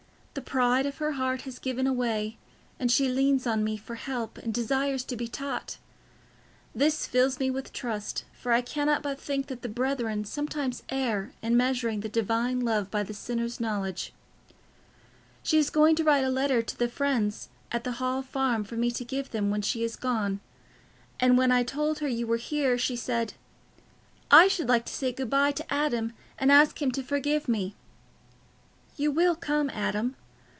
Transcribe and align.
The 0.33 0.41
pride 0.41 0.85
of 0.85 0.99
her 0.99 1.13
heart 1.13 1.41
has 1.41 1.59
given 1.59 1.93
way, 1.97 2.37
and 2.79 2.89
she 2.89 3.09
leans 3.09 3.45
on 3.45 3.65
me 3.65 3.75
for 3.75 3.95
help 3.95 4.37
and 4.37 4.53
desires 4.53 5.03
to 5.03 5.17
be 5.17 5.27
taught. 5.27 5.77
This 6.73 7.05
fills 7.05 7.37
me 7.37 7.49
with 7.49 7.73
trust, 7.73 8.23
for 8.31 8.53
I 8.53 8.61
cannot 8.61 9.03
but 9.03 9.19
think 9.19 9.47
that 9.47 9.61
the 9.61 9.67
brethren 9.67 10.23
sometimes 10.23 10.83
err 10.87 11.33
in 11.41 11.57
measuring 11.57 11.99
the 11.99 12.07
Divine 12.07 12.61
love 12.61 12.89
by 12.89 13.03
the 13.03 13.13
sinner's 13.13 13.59
knowledge. 13.59 14.13
She 15.43 15.57
is 15.57 15.69
going 15.69 15.97
to 15.97 16.05
write 16.05 16.23
a 16.23 16.29
letter 16.29 16.61
to 16.61 16.79
the 16.79 16.87
friends 16.87 17.49
at 17.69 17.83
the 17.83 17.99
Hall 17.99 18.21
Farm 18.21 18.63
for 18.63 18.77
me 18.77 18.89
to 18.89 19.03
give 19.03 19.31
them 19.31 19.49
when 19.51 19.61
she 19.61 19.83
is 19.83 19.97
gone, 19.97 20.39
and 21.19 21.37
when 21.37 21.51
I 21.51 21.63
told 21.63 21.99
her 21.99 22.07
you 22.07 22.25
were 22.25 22.37
here, 22.37 22.77
she 22.77 22.95
said, 22.95 23.33
'I 24.31 24.47
should 24.47 24.69
like 24.69 24.85
to 24.85 24.93
say 24.93 25.11
good 25.11 25.29
bye 25.29 25.51
to 25.51 25.73
Adam 25.73 26.13
and 26.39 26.53
ask 26.53 26.81
him 26.81 26.93
to 26.93 27.03
forgive 27.03 27.49
me.' 27.49 27.75
You 28.95 29.11
will 29.11 29.35
come, 29.35 29.69
Adam? 29.69 30.15